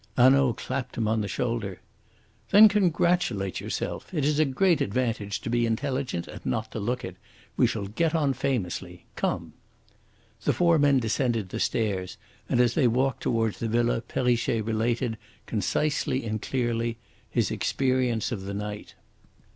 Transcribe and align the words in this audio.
Hanaud 0.17 0.53
clapped 0.53 0.97
him 0.97 1.07
on 1.07 1.21
the 1.21 1.27
shoulder. 1.27 1.79
"Then 2.49 2.67
congratulate 2.67 3.61
yourself! 3.61 4.11
It 4.11 4.25
is 4.25 4.39
a 4.39 4.45
great 4.45 4.81
advantage 4.81 5.39
to 5.41 5.49
be 5.51 5.67
intelligent 5.67 6.27
and 6.27 6.43
not 6.43 6.71
to 6.71 6.79
look 6.79 7.05
it. 7.05 7.17
We 7.55 7.67
shall 7.67 7.85
get 7.85 8.15
on 8.15 8.33
famously. 8.33 9.05
Come!" 9.15 9.53
The 10.43 10.53
four 10.53 10.79
men 10.79 10.97
descended 10.97 11.49
the 11.49 11.59
stairs, 11.59 12.17
and 12.49 12.59
as 12.59 12.73
they 12.73 12.87
walked 12.87 13.21
towards 13.21 13.59
the 13.59 13.67
villa 13.67 14.01
Perrichet 14.01 14.61
related, 14.65 15.19
concisely 15.45 16.25
and 16.25 16.41
clearly, 16.41 16.97
his 17.29 17.51
experience 17.51 18.31
of 18.31 18.41
the 18.41 18.55
night. 18.55 18.95